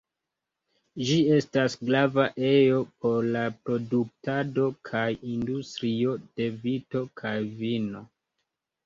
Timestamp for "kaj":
4.89-5.03, 7.23-7.35